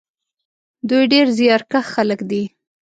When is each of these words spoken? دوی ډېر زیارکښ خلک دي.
دوی 0.89 1.03
ډېر 1.13 1.27
زیارکښ 1.37 1.85
خلک 1.95 2.19
دي. 2.29 2.43